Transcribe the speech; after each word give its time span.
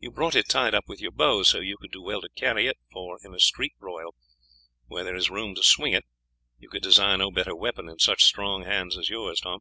You 0.00 0.10
brought 0.10 0.34
it 0.34 0.48
tied 0.48 0.74
up 0.74 0.88
with 0.88 1.00
your 1.00 1.12
bow, 1.12 1.44
so 1.44 1.60
you 1.60 1.76
would 1.80 1.92
do 1.92 2.02
well 2.02 2.20
to 2.22 2.28
carry 2.30 2.66
it, 2.66 2.78
for 2.90 3.20
in 3.22 3.32
a 3.32 3.38
street 3.38 3.74
broil, 3.78 4.16
where 4.88 5.04
there 5.04 5.14
is 5.14 5.30
room 5.30 5.54
to 5.54 5.62
swing 5.62 5.92
it, 5.92 6.04
you 6.58 6.68
could 6.68 6.82
desire 6.82 7.16
no 7.16 7.30
better 7.30 7.54
weapon, 7.54 7.88
in 7.88 8.00
such 8.00 8.24
strong 8.24 8.64
hands 8.64 8.98
as 8.98 9.08
yours, 9.08 9.38
Tom. 9.38 9.60